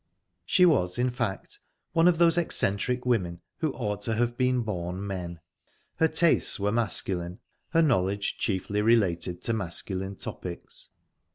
She 0.47 0.65
was, 0.65 0.97
in 0.97 1.11
fact, 1.11 1.59
one 1.93 2.07
of 2.07 2.17
those 2.17 2.35
eccentric 2.35 3.05
women 3.05 3.39
who 3.59 3.71
ought 3.73 4.01
to 4.01 4.15
have 4.15 4.35
been 4.35 4.61
born 4.61 5.05
men. 5.05 5.41
Her 5.97 6.07
tastes 6.07 6.59
were 6.59 6.71
masculine, 6.71 7.37
her 7.69 7.83
knowledge 7.83 8.39
chiefly 8.39 8.81
related 8.81 9.43
to 9.43 9.53
masculine 9.53 10.15
topics. 10.15 10.89